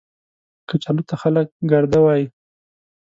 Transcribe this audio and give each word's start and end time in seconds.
کچالو 0.69 1.03
ته 1.09 1.15
خلک 1.21 1.47
ګرده 1.71 1.99
وايي 2.01 2.25